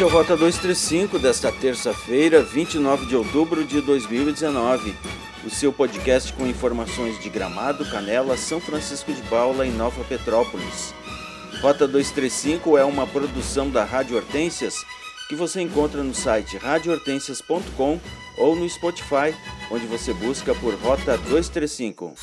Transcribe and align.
Este 0.00 0.08
é 0.08 0.14
o 0.14 0.16
Rota 0.16 0.34
235 0.34 1.18
desta 1.18 1.52
terça-feira, 1.52 2.42
29 2.42 3.04
de 3.04 3.14
outubro 3.14 3.62
de 3.62 3.82
2019. 3.82 4.96
O 5.44 5.50
seu 5.50 5.74
podcast 5.74 6.32
com 6.32 6.46
informações 6.46 7.20
de 7.20 7.28
Gramado, 7.28 7.84
Canela, 7.84 8.34
São 8.38 8.62
Francisco 8.62 9.12
de 9.12 9.20
Paula 9.24 9.66
e 9.66 9.70
Nova 9.70 10.02
Petrópolis. 10.04 10.94
Rota 11.60 11.86
235 11.86 12.78
é 12.78 12.84
uma 12.86 13.06
produção 13.06 13.68
da 13.68 13.84
Rádio 13.84 14.16
Hortências 14.16 14.74
que 15.28 15.34
você 15.34 15.60
encontra 15.60 16.02
no 16.02 16.14
site 16.14 16.56
radiohortensias.com 16.56 18.00
ou 18.38 18.56
no 18.56 18.66
Spotify, 18.70 19.34
onde 19.70 19.84
você 19.84 20.14
busca 20.14 20.54
por 20.54 20.72
Rota 20.76 21.18
235. 21.18 22.14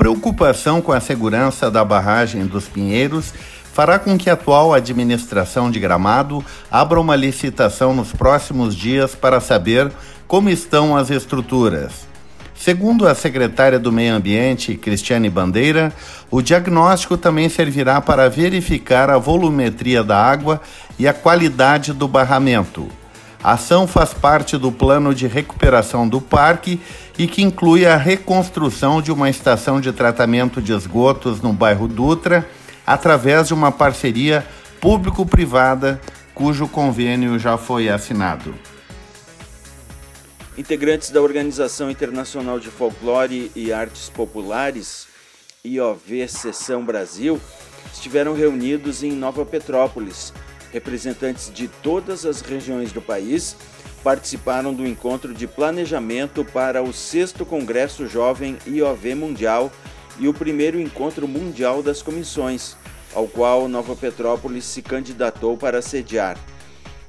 Preocupação 0.00 0.80
com 0.80 0.92
a 0.92 0.98
segurança 0.98 1.70
da 1.70 1.84
barragem 1.84 2.46
dos 2.46 2.66
Pinheiros 2.66 3.34
fará 3.70 3.98
com 3.98 4.16
que 4.16 4.30
a 4.30 4.32
atual 4.32 4.72
administração 4.72 5.70
de 5.70 5.78
Gramado 5.78 6.42
abra 6.70 6.98
uma 6.98 7.14
licitação 7.14 7.92
nos 7.92 8.10
próximos 8.10 8.74
dias 8.74 9.14
para 9.14 9.40
saber 9.40 9.92
como 10.26 10.48
estão 10.48 10.96
as 10.96 11.10
estruturas. 11.10 12.08
Segundo 12.54 13.06
a 13.06 13.14
secretária 13.14 13.78
do 13.78 13.92
Meio 13.92 14.14
Ambiente, 14.14 14.74
Cristiane 14.74 15.28
Bandeira, 15.28 15.92
o 16.30 16.40
diagnóstico 16.40 17.18
também 17.18 17.50
servirá 17.50 18.00
para 18.00 18.30
verificar 18.30 19.10
a 19.10 19.18
volumetria 19.18 20.02
da 20.02 20.16
água 20.16 20.62
e 20.98 21.06
a 21.06 21.12
qualidade 21.12 21.92
do 21.92 22.08
barramento. 22.08 22.88
A 23.42 23.52
ação 23.52 23.86
faz 23.86 24.12
parte 24.12 24.58
do 24.58 24.70
plano 24.70 25.14
de 25.14 25.26
recuperação 25.26 26.06
do 26.06 26.20
parque 26.20 26.78
e 27.18 27.26
que 27.26 27.42
inclui 27.42 27.86
a 27.86 27.96
reconstrução 27.96 29.00
de 29.00 29.10
uma 29.10 29.30
estação 29.30 29.80
de 29.80 29.92
tratamento 29.92 30.60
de 30.60 30.74
esgotos 30.74 31.40
no 31.40 31.50
bairro 31.50 31.88
Dutra, 31.88 32.46
através 32.86 33.48
de 33.48 33.54
uma 33.54 33.72
parceria 33.72 34.46
público-privada 34.78 35.98
cujo 36.34 36.68
convênio 36.68 37.38
já 37.38 37.56
foi 37.56 37.88
assinado. 37.88 38.54
Integrantes 40.56 41.10
da 41.10 41.22
Organização 41.22 41.90
Internacional 41.90 42.60
de 42.60 42.68
Folclore 42.68 43.50
e 43.56 43.72
Artes 43.72 44.10
Populares, 44.10 45.06
IOV 45.64 46.28
Seção 46.28 46.84
Brasil, 46.84 47.40
estiveram 47.90 48.34
reunidos 48.34 49.02
em 49.02 49.12
Nova 49.12 49.46
Petrópolis 49.46 50.34
Representantes 50.72 51.50
de 51.52 51.68
todas 51.68 52.24
as 52.24 52.40
regiões 52.40 52.92
do 52.92 53.02
país 53.02 53.56
participaram 54.04 54.72
do 54.72 54.86
encontro 54.86 55.34
de 55.34 55.46
planejamento 55.46 56.44
para 56.44 56.82
o 56.82 56.92
6 56.92 57.32
Congresso 57.48 58.06
Jovem 58.06 58.56
IOV 58.66 59.14
Mundial 59.14 59.70
e 60.18 60.28
o 60.28 60.34
primeiro 60.34 60.80
encontro 60.80 61.26
mundial 61.26 61.82
das 61.82 62.02
comissões, 62.02 62.76
ao 63.14 63.26
qual 63.26 63.68
Nova 63.68 63.96
Petrópolis 63.96 64.64
se 64.64 64.80
candidatou 64.80 65.56
para 65.56 65.82
sediar. 65.82 66.38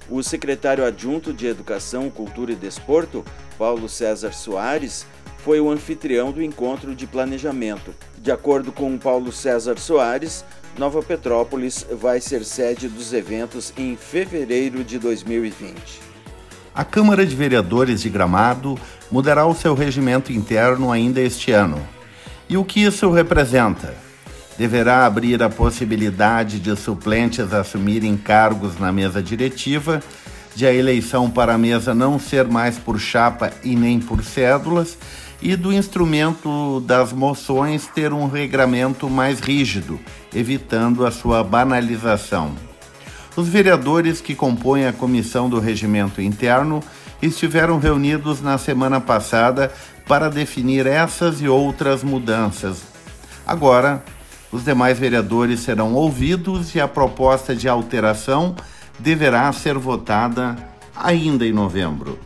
O 0.09 0.21
secretário 0.21 0.83
adjunto 0.83 1.31
de 1.31 1.47
Educação, 1.47 2.09
Cultura 2.09 2.51
e 2.51 2.55
Desporto, 2.55 3.23
Paulo 3.57 3.87
César 3.87 4.33
Soares, 4.33 5.05
foi 5.37 5.59
o 5.59 5.69
anfitrião 5.69 6.31
do 6.31 6.41
encontro 6.41 6.93
de 6.93 7.07
planejamento. 7.07 7.93
De 8.17 8.31
acordo 8.31 8.71
com 8.71 8.97
Paulo 8.97 9.31
César 9.31 9.77
Soares, 9.77 10.43
Nova 10.77 11.01
Petrópolis 11.03 11.85
vai 11.91 12.21
ser 12.21 12.45
sede 12.45 12.87
dos 12.87 13.11
eventos 13.11 13.73
em 13.77 13.95
fevereiro 13.95 14.83
de 14.83 14.97
2020. 14.97 15.75
A 16.73 16.85
Câmara 16.85 17.25
de 17.25 17.35
Vereadores 17.35 18.01
de 18.01 18.09
Gramado 18.09 18.79
mudará 19.11 19.45
o 19.45 19.53
seu 19.53 19.73
regimento 19.73 20.31
interno 20.31 20.91
ainda 20.91 21.19
este 21.19 21.51
ano. 21.51 21.77
E 22.47 22.55
o 22.55 22.63
que 22.63 22.81
isso 22.83 23.11
representa? 23.11 23.93
Deverá 24.57 25.05
abrir 25.05 25.43
a 25.43 25.49
possibilidade 25.49 26.59
de 26.59 26.75
suplentes 26.77 27.53
assumirem 27.53 28.15
cargos 28.15 28.79
na 28.79 28.91
mesa 28.91 29.21
diretiva, 29.21 30.01
de 30.55 30.65
a 30.65 30.73
eleição 30.73 31.29
para 31.29 31.53
a 31.53 31.57
mesa 31.57 31.93
não 31.93 32.17
ser 32.17 32.45
mais 32.47 32.77
por 32.77 32.99
chapa 32.99 33.51
e 33.63 33.75
nem 33.75 33.99
por 33.99 34.23
cédulas, 34.23 34.97
e 35.41 35.55
do 35.55 35.73
instrumento 35.73 36.79
das 36.81 37.11
moções 37.11 37.87
ter 37.87 38.13
um 38.13 38.27
regramento 38.27 39.09
mais 39.09 39.39
rígido, 39.39 39.99
evitando 40.33 41.05
a 41.05 41.11
sua 41.11 41.43
banalização. 41.43 42.53
Os 43.35 43.47
vereadores 43.47 44.21
que 44.21 44.35
compõem 44.35 44.85
a 44.85 44.93
comissão 44.93 45.49
do 45.49 45.59
regimento 45.59 46.21
interno 46.21 46.81
estiveram 47.21 47.79
reunidos 47.79 48.41
na 48.41 48.57
semana 48.57 48.99
passada 48.99 49.71
para 50.07 50.29
definir 50.29 50.85
essas 50.85 51.41
e 51.41 51.47
outras 51.47 52.03
mudanças. 52.03 52.83
Agora, 53.47 54.03
os 54.51 54.65
demais 54.65 54.99
vereadores 54.99 55.61
serão 55.61 55.93
ouvidos 55.93 56.75
e 56.75 56.81
a 56.81 56.87
proposta 56.87 57.55
de 57.55 57.69
alteração 57.69 58.55
deverá 58.99 59.51
ser 59.53 59.77
votada 59.77 60.55
ainda 60.95 61.45
em 61.45 61.53
novembro. 61.53 62.19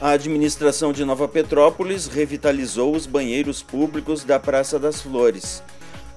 A 0.00 0.10
administração 0.10 0.92
de 0.92 1.04
Nova 1.04 1.26
Petrópolis 1.26 2.06
revitalizou 2.06 2.94
os 2.94 3.04
banheiros 3.04 3.64
públicos 3.64 4.22
da 4.22 4.38
Praça 4.38 4.78
das 4.78 5.02
Flores. 5.02 5.60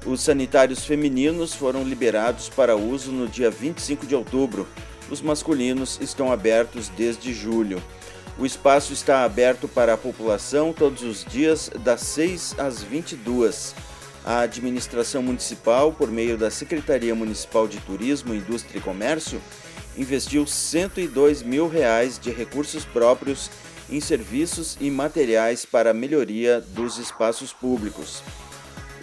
Os 0.06 0.22
sanitários 0.22 0.86
femininos 0.86 1.56
foram 1.56 1.84
liberados 1.84 2.48
para 2.48 2.76
uso 2.76 3.12
no 3.12 3.28
dia 3.28 3.50
25 3.50 4.06
de 4.06 4.14
outubro. 4.14 4.68
Os 5.10 5.20
masculinos 5.20 5.98
estão 6.00 6.32
abertos 6.32 6.90
desde 6.90 7.34
julho. 7.34 7.82
O 8.38 8.46
espaço 8.46 8.94
está 8.94 9.24
aberto 9.24 9.68
para 9.68 9.96
a 9.96 9.98
população 9.98 10.72
todos 10.72 11.02
os 11.02 11.26
dias, 11.26 11.72
das 11.84 12.02
6 12.02 12.60
às 12.60 12.84
22. 12.84 13.74
A 14.24 14.42
administração 14.42 15.24
municipal, 15.24 15.92
por 15.92 16.12
meio 16.12 16.38
da 16.38 16.52
Secretaria 16.52 17.16
Municipal 17.16 17.68
de 17.68 17.80
Turismo, 17.80 18.36
Indústria 18.36 18.78
e 18.78 18.82
Comércio, 18.82 19.42
investiu 19.98 20.46
102 20.46 21.42
mil 21.42 21.68
reais 21.68 22.20
de 22.20 22.30
recursos 22.30 22.86
próprios 22.86 23.50
em 23.92 24.00
serviços 24.00 24.78
e 24.80 24.90
materiais 24.90 25.66
para 25.66 25.94
melhoria 25.94 26.62
dos 26.62 26.98
espaços 26.98 27.52
públicos. 27.52 28.24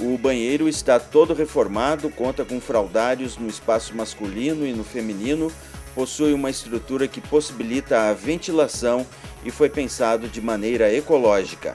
O 0.00 0.16
banheiro 0.16 0.68
está 0.68 0.98
todo 0.98 1.34
reformado, 1.34 2.08
conta 2.08 2.44
com 2.44 2.60
fraldários 2.60 3.36
no 3.36 3.48
espaço 3.48 3.94
masculino 3.94 4.66
e 4.66 4.72
no 4.72 4.84
feminino, 4.84 5.52
possui 5.94 6.32
uma 6.32 6.48
estrutura 6.48 7.08
que 7.08 7.20
possibilita 7.20 8.08
a 8.08 8.12
ventilação 8.14 9.04
e 9.44 9.50
foi 9.50 9.68
pensado 9.68 10.28
de 10.28 10.40
maneira 10.40 10.92
ecológica. 10.92 11.74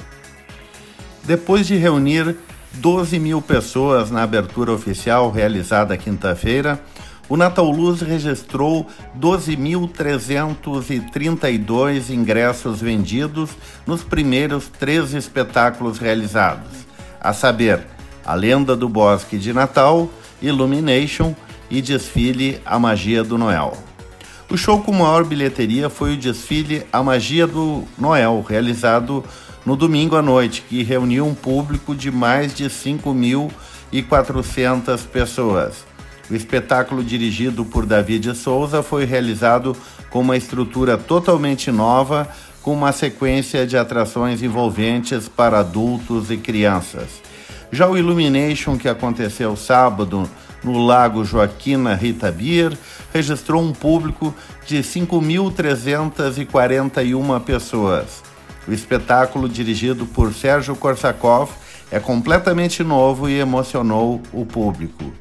Depois 1.24 1.68
de 1.68 1.76
reunir 1.76 2.36
12 2.74 3.20
mil 3.20 3.42
pessoas 3.42 4.10
na 4.10 4.24
abertura 4.24 4.72
oficial 4.72 5.30
realizada 5.30 5.98
quinta-feira, 5.98 6.80
o 7.30 7.38
Natal 7.38 7.70
Luz 7.70 8.02
registrou 8.02 8.86
12.332 9.20 12.10
ingressos 12.10 12.82
vendidos 12.82 13.52
nos 13.88 14.04
primeiros 14.04 14.68
três 14.68 15.14
espetáculos 15.14 16.00
realizados, 16.00 16.86
a 17.20 17.32
saber, 17.32 17.88
A 18.26 18.34
Lenda 18.36 18.76
do 18.76 18.90
Bosque 18.90 19.38
de 19.38 19.54
Natal, 19.54 20.10
Illumination 20.42 21.34
e 21.70 21.82
Desfile 21.82 22.62
A 22.66 22.78
Magia 22.78 23.24
do 23.24 23.38
Noel. 23.38 23.78
O 24.50 24.58
show 24.58 24.82
com 24.82 24.92
maior 24.92 25.24
bilheteria 25.24 25.90
foi 25.90 26.14
o 26.14 26.18
desfile 26.18 26.86
A 26.92 27.02
Magia 27.02 27.48
do 27.48 27.86
Noel, 27.98 28.46
realizado 28.48 29.24
no 29.66 29.76
domingo 29.76 30.16
à 30.16 30.22
noite, 30.22 30.64
que 30.68 30.84
reuniu 30.84 31.26
um 31.26 31.34
público 31.34 31.96
de 31.96 32.12
mais 32.12 32.54
de 32.54 32.66
5.400 32.66 35.08
pessoas. 35.08 35.92
O 36.30 36.36
espetáculo 36.36 37.04
dirigido 37.04 37.66
por 37.66 37.86
David 37.86 38.34
Souza 38.36 38.82
foi 38.82 39.04
realizado 39.06 39.76
com 40.10 40.22
uma 40.22 40.38
estrutura 40.38 40.98
totalmente 40.98 41.70
nova, 41.72 42.30
com 42.62 42.72
uma 42.74 42.94
sequência 42.94 43.68
de 43.68 43.78
atrações 43.78 44.42
envolventes 44.42 45.28
para 45.28 45.60
adultos 45.60 46.32
e 46.32 46.38
crianças. 46.38 47.22
Já 47.72 47.90
o 47.90 47.98
Illumination, 47.98 48.78
que 48.78 48.88
aconteceu 48.88 49.58
sábado 49.58 50.30
no 50.64 50.86
Lago 50.86 51.26
Joaquina 51.26 51.94
Rita 51.94 52.32
Bier, 52.32 52.72
registrou 53.14 53.62
um 53.62 53.74
público 53.74 54.34
de 54.66 54.78
5.341 54.78 57.42
pessoas. 57.42 58.24
O 58.66 58.72
espetáculo, 58.72 59.50
dirigido 59.50 60.06
por 60.06 60.34
Sérgio 60.34 60.74
Korsakov, 60.76 61.52
é 61.94 62.00
completamente 62.00 62.84
novo 62.84 63.30
e 63.30 63.40
emocionou 63.40 64.20
o 64.34 64.46
público. 64.48 65.14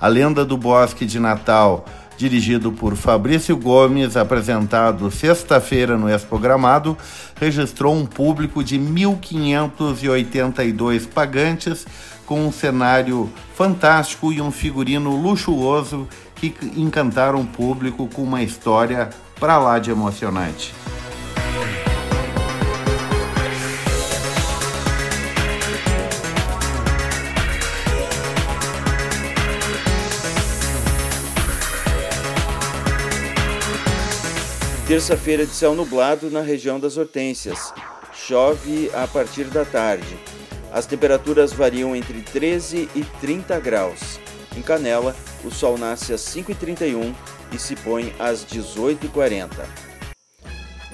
A 0.00 0.06
Lenda 0.06 0.44
do 0.44 0.56
Bosque 0.56 1.04
de 1.04 1.18
Natal, 1.18 1.84
dirigido 2.16 2.70
por 2.70 2.94
Fabrício 2.94 3.56
Gomes, 3.56 4.16
apresentado 4.16 5.10
sexta-feira 5.10 5.98
no 5.98 6.08
Expogramado, 6.08 6.96
registrou 7.34 7.96
um 7.96 8.06
público 8.06 8.62
de 8.62 8.78
1.582 8.78 11.08
pagantes, 11.08 11.84
com 12.24 12.46
um 12.46 12.52
cenário 12.52 13.28
fantástico 13.56 14.32
e 14.32 14.40
um 14.40 14.52
figurino 14.52 15.20
luxuoso 15.20 16.06
que 16.36 16.54
encantaram 16.76 17.40
o 17.40 17.46
público 17.46 18.06
com 18.06 18.22
uma 18.22 18.40
história 18.40 19.10
para 19.40 19.58
lá 19.58 19.80
de 19.80 19.90
emocionante. 19.90 20.72
Terça-feira 34.90 35.46
de 35.46 35.52
céu 35.52 35.72
nublado 35.72 36.28
na 36.32 36.40
região 36.40 36.80
das 36.80 36.96
Hortênsias. 36.96 37.72
Chove 38.12 38.90
a 38.92 39.06
partir 39.06 39.44
da 39.44 39.64
tarde. 39.64 40.18
As 40.72 40.84
temperaturas 40.84 41.52
variam 41.52 41.94
entre 41.94 42.20
13 42.22 42.88
e 42.96 43.04
30 43.20 43.60
graus. 43.60 44.18
Em 44.56 44.60
Canela, 44.60 45.14
o 45.44 45.50
sol 45.52 45.78
nasce 45.78 46.12
às 46.12 46.22
5h31 46.22 47.14
e 47.52 47.58
se 47.60 47.76
põe 47.76 48.12
às 48.18 48.44
18h40. 48.44 49.48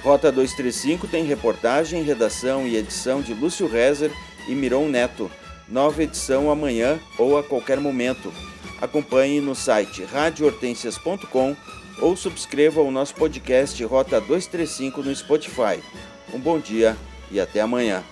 Rota 0.02 0.30
235 0.30 1.08
tem 1.08 1.24
reportagem, 1.24 2.02
redação 2.02 2.68
e 2.68 2.76
edição 2.76 3.22
de 3.22 3.32
Lúcio 3.32 3.66
Rezer 3.66 4.12
e 4.46 4.54
Miron 4.54 4.90
Neto. 4.90 5.30
Nova 5.66 6.02
edição 6.02 6.50
amanhã 6.50 7.00
ou 7.18 7.38
a 7.38 7.42
qualquer 7.42 7.80
momento. 7.80 8.30
Acompanhe 8.78 9.40
no 9.40 9.54
site 9.54 10.04
radiohortensias.com 10.04 11.56
ou 12.00 12.16
subscreva 12.16 12.80
o 12.80 12.90
nosso 12.90 13.14
podcast 13.14 13.82
Rota 13.84 14.20
235 14.20 15.02
no 15.02 15.14
Spotify. 15.14 15.82
Um 16.32 16.38
bom 16.38 16.58
dia 16.58 16.96
e 17.30 17.40
até 17.40 17.60
amanhã. 17.60 18.02